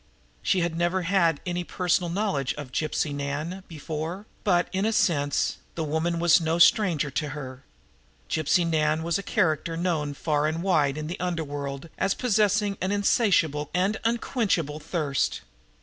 [0.41, 5.57] She had never had any personal knowledge of Gypsy Nan before, but, in a sense,
[5.75, 7.63] the woman was no stranger to her.
[8.27, 12.21] Gypsy Nan was a character known far and wide in the under world as one
[12.21, 15.41] possessing an insatiable and unquenchable thirst.